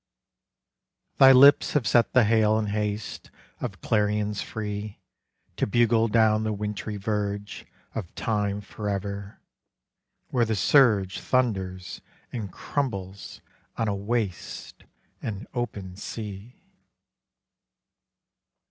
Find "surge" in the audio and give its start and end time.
10.55-11.19